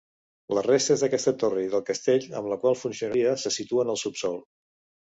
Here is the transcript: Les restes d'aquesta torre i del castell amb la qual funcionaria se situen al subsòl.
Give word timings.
Les 0.57 0.63
restes 0.67 1.03
d'aquesta 1.05 1.33
torre 1.43 1.65
i 1.65 1.69
del 1.75 1.85
castell 1.91 2.27
amb 2.41 2.53
la 2.55 2.59
qual 2.65 2.81
funcionaria 2.87 3.39
se 3.45 3.57
situen 3.61 3.97
al 3.97 4.07
subsòl. 4.09 4.43